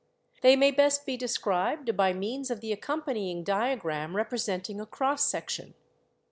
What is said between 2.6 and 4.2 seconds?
ac companying diagram